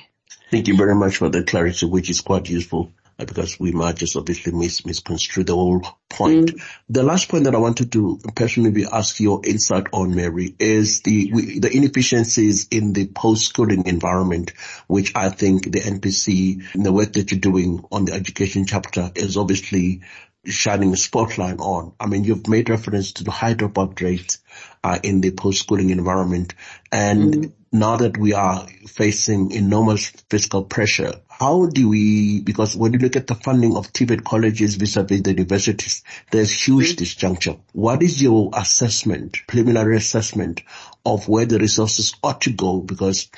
[0.50, 4.16] Thank you very much for the clarity, which is quite useful because we might just
[4.16, 6.52] obviously mis- misconstrue the whole point.
[6.52, 6.62] Mm.
[6.90, 11.32] The last point that I wanted to personally ask your insight on, Mary, is the
[11.32, 14.52] we, the inefficiencies in the post-schooling environment,
[14.86, 19.11] which I think the NPC, in the work that you're doing on the education chapter,
[19.14, 20.02] is obviously
[20.44, 21.94] shining a spotlight on.
[21.98, 24.38] I mean, you've made reference to the high dropout rate
[24.84, 26.54] uh, in the post-schooling environment,
[26.92, 27.52] and mm.
[27.77, 33.16] Now that we are facing enormous fiscal pressure, how do we, because when you look
[33.16, 37.05] at the funding of TVET colleges vis-a-vis the universities, there's huge mm-hmm.
[37.05, 37.61] disjuncture.
[37.72, 40.62] What is your assessment, preliminary assessment
[41.05, 42.81] of where the resources ought to go?
[42.81, 43.29] Because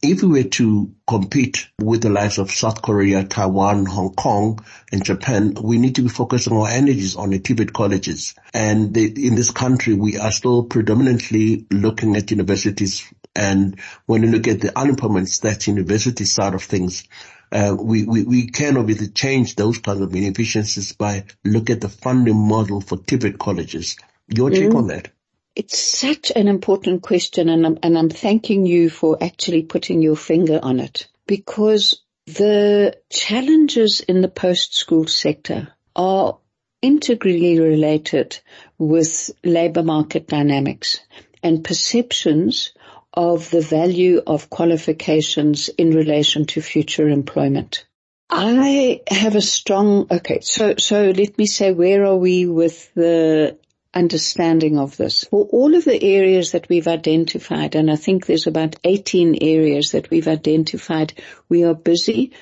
[0.00, 5.04] if we were to compete with the likes of South Korea, Taiwan, Hong Kong, and
[5.04, 8.36] Japan, we need to be focusing our energies on the TVET colleges.
[8.54, 13.04] And in this country, we are still predominantly looking at universities.
[13.38, 17.04] And when you look at the unemployment stats, university side of things,
[17.52, 21.88] uh, we, we, we can obviously change those kinds of inefficiencies by look at the
[21.88, 23.96] funding model for TVET colleges.
[24.26, 24.74] Your take mm.
[24.74, 25.12] on that?
[25.54, 30.16] It's such an important question and I'm, and I'm thanking you for actually putting your
[30.16, 36.38] finger on it because the challenges in the post-school sector are
[36.82, 38.38] integrally related
[38.78, 41.00] with labour market dynamics
[41.42, 42.72] and perceptions
[43.18, 47.84] of the value of qualifications in relation to future employment.
[48.30, 53.58] I have a strong, okay, so, so let me say where are we with the
[53.92, 55.24] understanding of this.
[55.24, 59.90] For all of the areas that we've identified, and I think there's about 18 areas
[59.90, 61.12] that we've identified,
[61.48, 62.34] we are busy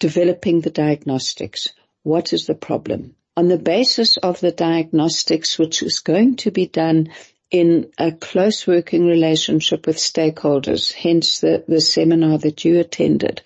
[0.00, 1.68] developing the diagnostics.
[2.02, 3.14] What is the problem?
[3.36, 7.10] On the basis of the diagnostics, which is going to be done
[7.50, 13.42] in a close working relationship with stakeholders, hence the, the seminar that you attended.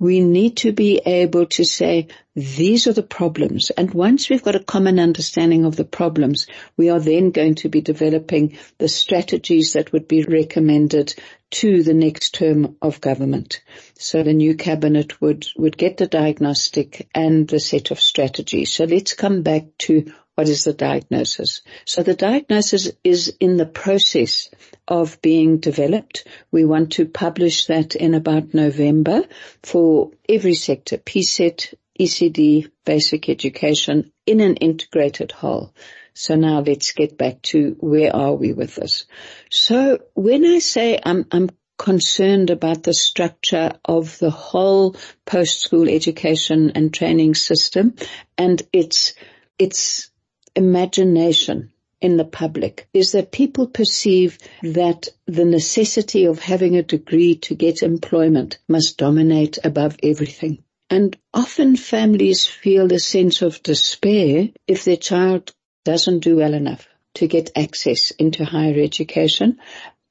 [0.00, 3.70] We need to be able to say, these are the problems.
[3.70, 6.46] And once we've got a common understanding of the problems,
[6.76, 11.16] we are then going to be developing the strategies that would be recommended
[11.50, 13.60] to the next term of government.
[13.98, 18.72] So the new cabinet would, would get the diagnostic and the set of strategies.
[18.72, 21.62] So let's come back to what is the diagnosis?
[21.84, 24.48] So the diagnosis is in the process
[24.86, 26.28] of being developed.
[26.52, 29.24] We want to publish that in about November
[29.64, 35.74] for every sector, PSET, ECD, basic education in an integrated whole.
[36.14, 39.06] So now let's get back to where are we with this.
[39.50, 44.94] So when I say I'm, I'm concerned about the structure of the whole
[45.26, 47.96] post-school education and training system
[48.36, 49.14] and its,
[49.58, 50.12] its
[50.58, 57.36] imagination in the public is that people perceive that the necessity of having a degree
[57.36, 60.62] to get employment must dominate above everything.
[60.90, 65.52] And often families feel a sense of despair if their child
[65.84, 69.58] doesn't do well enough to get access into higher education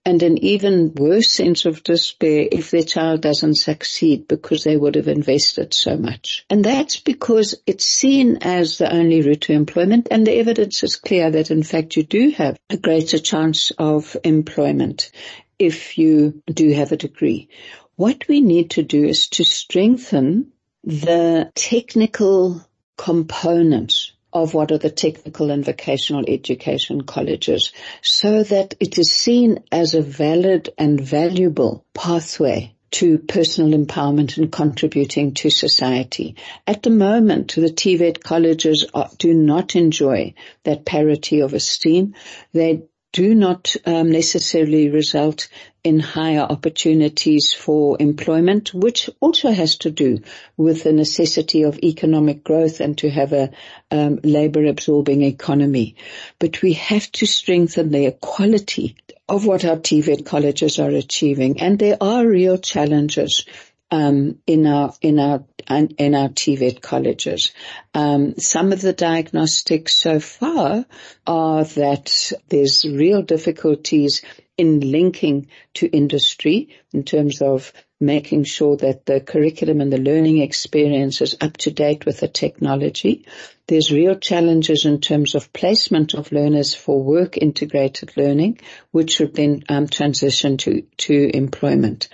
[0.08, 4.96] and an even worse sense of despair if their child doesn't succeed because they would
[4.96, 6.46] have invested so much.
[6.50, 10.96] And that's because it's seen as the only route to employment and the evidence is
[10.96, 15.12] clear that in fact you do have a greater chance of employment
[15.60, 17.50] if you do have a degree.
[17.98, 20.54] What we need to do is to strengthen
[20.86, 27.72] the technical components of what are the technical and vocational education colleges
[28.02, 34.52] so that it is seen as a valid and valuable pathway to personal empowerment and
[34.52, 36.36] contributing to society.
[36.66, 42.16] At the moment, the TVET colleges are, do not enjoy that parity of esteem.
[42.54, 42.84] They
[43.18, 45.48] do not um, necessarily result
[45.84, 50.20] in higher opportunities for employment, which also has to do
[50.56, 53.50] with the necessity of economic growth and to have a
[53.90, 55.96] um, labor absorbing economy.
[56.38, 58.98] But we have to strengthen the equality
[59.28, 61.60] of what our TVET colleges are achieving.
[61.60, 63.46] And there are real challenges
[63.92, 67.52] um, in our in our in our TVET colleges.
[67.94, 70.86] Um, some of the diagnostics so far
[71.26, 74.22] are that there's real difficulties
[74.58, 80.40] in linking to industry in terms of making sure that the curriculum and the learning
[80.40, 83.26] experience is up to date with the technology.
[83.68, 88.60] There's real challenges in terms of placement of learners for work integrated learning,
[88.92, 92.08] which would then um, transition to, to employment.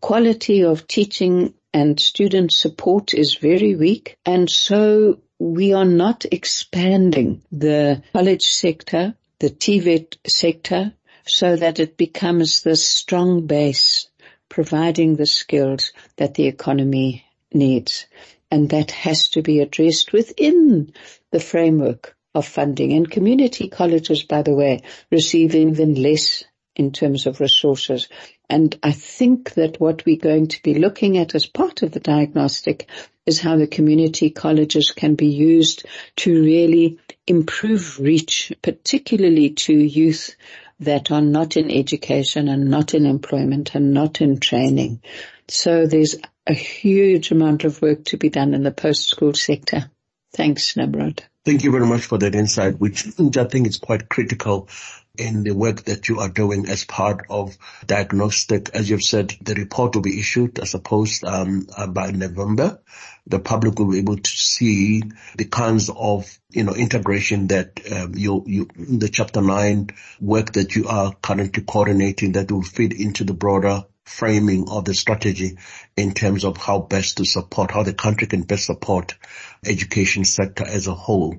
[0.00, 7.42] Quality of teaching and student support is very weak and so we are not expanding
[7.52, 10.92] the college sector, the TVET sector,
[11.26, 14.08] so that it becomes the strong base
[14.48, 18.06] providing the skills that the economy needs.
[18.50, 20.92] And that has to be addressed within
[21.30, 22.92] the framework of funding.
[22.92, 26.44] And community colleges, by the way, receive even less
[26.78, 28.08] in terms of resources.
[28.48, 32.00] And I think that what we're going to be looking at as part of the
[32.00, 32.88] diagnostic
[33.26, 35.84] is how the community colleges can be used
[36.16, 40.34] to really improve reach, particularly to youth
[40.80, 45.02] that are not in education and not in employment and not in training.
[45.48, 46.14] So there's
[46.46, 49.90] a huge amount of work to be done in the post-school sector.
[50.32, 51.22] Thanks, Nimrod.
[51.44, 54.68] Thank you very much for that insight, which I think is quite critical
[55.18, 57.56] in the work that you are doing as part of
[57.86, 58.70] diagnostic.
[58.74, 62.80] As you've said, the report will be issued, I suppose, um, uh, by November.
[63.26, 65.02] The public will be able to see
[65.36, 69.90] the kinds of, you know, integration that um, you, you, the chapter nine
[70.20, 74.94] work that you are currently coordinating that will fit into the broader framing of the
[74.94, 75.58] strategy
[75.96, 79.14] in terms of how best to support, how the country can best support
[79.66, 81.36] education sector as a whole.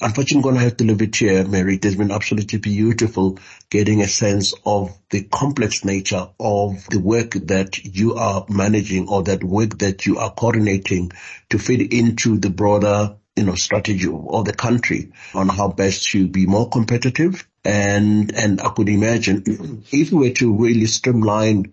[0.00, 1.74] Unfortunately, I'm going to have to leave it here, Mary.
[1.74, 3.38] It has been absolutely beautiful
[3.68, 9.24] getting a sense of the complex nature of the work that you are managing or
[9.24, 11.10] that work that you are coordinating
[11.50, 16.26] to fit into the broader you know, strategy of the country on how best to
[16.26, 17.46] be more competitive.
[17.64, 21.72] And, and I could imagine if we were to really streamline,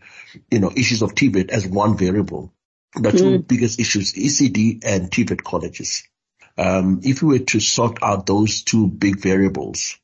[0.51, 2.53] you know, issues of TVET as one variable,
[2.93, 3.17] the mm.
[3.17, 6.03] two biggest issues, ECD and TVET colleges.
[6.57, 9.97] Um, if we were to sort out those two big variables,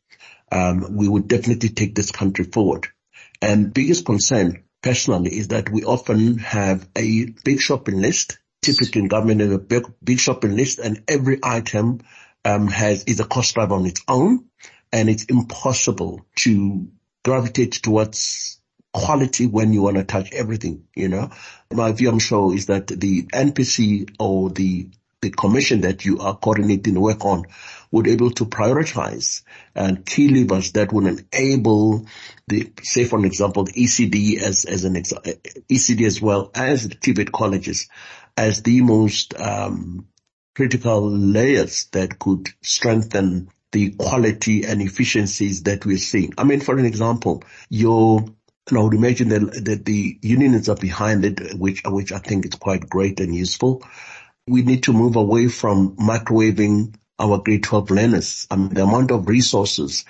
[0.51, 2.87] um, we would definitely take this country forward.
[3.41, 9.07] And biggest concern personally is that we often have a big shopping list typically in
[9.07, 12.01] government is a big, big shopping list and every item
[12.45, 14.45] um, has is a cost driver on its own
[14.91, 16.87] and it's impossible to
[17.23, 18.59] gravitate towards
[18.93, 21.31] quality when you want to touch everything, you know.
[21.71, 24.89] My view, I'm sure, is that the NPC or the
[25.21, 27.45] the commission that you are coordinating work on
[27.91, 29.43] would able to prioritize
[29.75, 32.05] and key levers that would enable
[32.47, 36.95] the, say for an example, the ECD as, as an ECD as well as the
[36.95, 37.87] TVET colleges
[38.35, 40.07] as the most um,
[40.55, 46.33] critical layers that could strengthen the quality and efficiencies that we're seeing.
[46.37, 48.25] I mean, for an example, your
[48.69, 52.45] and I would imagine that, that the unions are behind it, which which I think
[52.45, 53.83] is quite great and useful.
[54.51, 58.47] We need to move away from microwaving our grade 12 learners.
[58.51, 60.03] I mean, the amount of resources.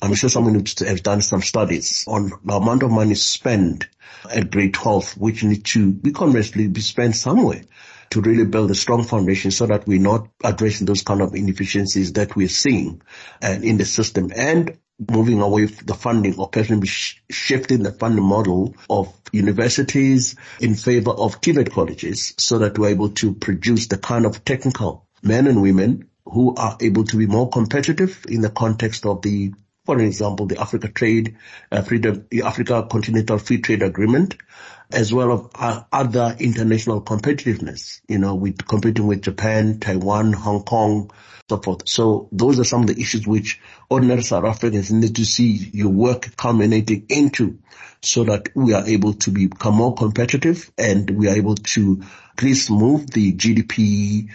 [0.00, 3.88] I'm sure someone has done some studies on the amount of money spent
[4.32, 7.62] at grade 12, which need to be conversely be spent somewhere
[8.10, 12.12] to really build a strong foundation so that we're not addressing those kind of inefficiencies
[12.12, 13.02] that we're seeing
[13.42, 14.78] and in the system and
[15.10, 21.10] moving away the funding or personally sh- shifting the funding model of universities in favor
[21.12, 25.62] of TVET colleges so that we're able to produce the kind of technical men and
[25.62, 29.52] women who are able to be more competitive in the context of the
[29.88, 31.38] for example, the Africa Trade,
[31.72, 34.36] uh, Freedom, the Africa Continental Free Trade Agreement,
[34.92, 38.02] as well as uh, other international competitiveness.
[38.06, 41.10] You know, with competing with Japan, Taiwan, Hong Kong,
[41.48, 41.88] so forth.
[41.88, 45.88] So those are some of the issues which ordinary South Africans need to see your
[45.88, 47.58] work culminating into
[48.02, 52.02] so that we are able to become more competitive and we are able to
[52.36, 54.28] at least move the GDP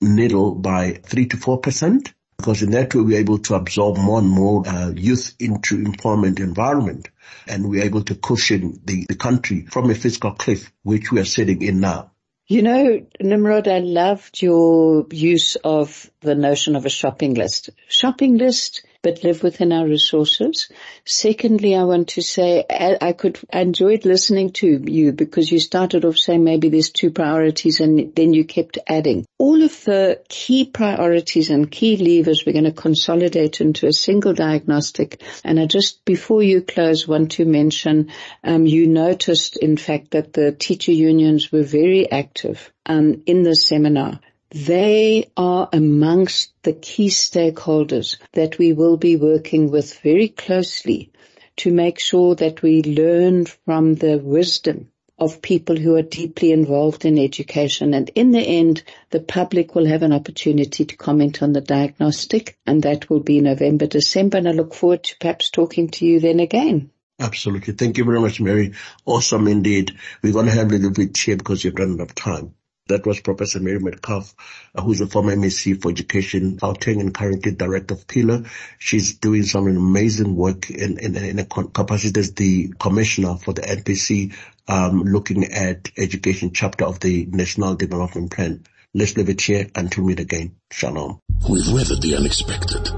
[0.00, 4.18] needle by three to four percent because in that way we're able to absorb more
[4.18, 7.08] and more uh, youth into employment environment
[7.46, 11.26] and we're able to cushion the, the country from a fiscal cliff which we are
[11.26, 12.10] sitting in now.
[12.46, 17.70] You know, Nimrod, I loved your use of the notion of a shopping list.
[17.88, 20.68] Shopping list but live within our resources.
[21.04, 26.04] Secondly, I want to say I could, I enjoyed listening to you because you started
[26.04, 29.26] off saying maybe there's two priorities and then you kept adding.
[29.38, 34.34] All of the key priorities and key levers we're going to consolidate into a single
[34.34, 35.22] diagnostic.
[35.44, 38.10] And I just, before you close, want to mention,
[38.44, 43.56] um, you noticed in fact that the teacher unions were very active um, in the
[43.56, 44.20] seminar.
[44.52, 51.12] They are amongst the key stakeholders that we will be working with very closely
[51.58, 54.90] to make sure that we learn from the wisdom
[55.20, 57.94] of people who are deeply involved in education.
[57.94, 62.58] And in the end, the public will have an opportunity to comment on the diagnostic
[62.66, 64.38] and that will be November, December.
[64.38, 66.90] And I look forward to perhaps talking to you then again.
[67.20, 67.74] Absolutely.
[67.74, 68.72] Thank you very much, Mary.
[69.04, 69.96] Awesome indeed.
[70.22, 72.54] We're going to have a little bit here because you've run out of time.
[72.90, 74.34] That was Professor Mary Metcalfe,
[74.74, 78.46] uh, who's a former MEC for Education, Gauteng, and currently Director of PILO.
[78.78, 83.62] She's doing some amazing work in, in, in a capacity as the Commissioner for the
[83.62, 84.34] NPC,
[84.66, 88.64] um, looking at education chapter of the National Development Plan.
[88.92, 90.56] Let's leave it here until we meet again.
[90.72, 91.20] Shalom.
[91.48, 92.90] We've weathered the unexpected.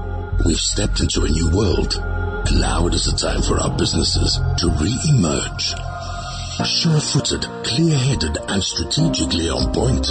[0.43, 1.93] We've stepped into a new world.
[2.47, 5.92] And now it is the time for our businesses to re-emerge
[6.61, 10.05] Sure-footed, clear-headed and strategically on point.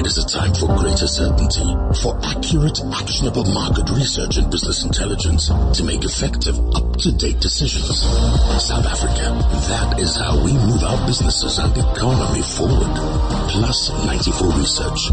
[0.00, 5.48] It is a time for greater certainty, for accurate, actionable market research and business intelligence
[5.48, 8.00] to make effective, up-to-date decisions.
[8.00, 9.36] South Africa,
[9.68, 12.96] that is how we move our businesses and economy forward.
[13.52, 15.10] Plus 94 Research,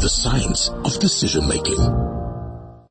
[0.00, 2.23] the science of decision making.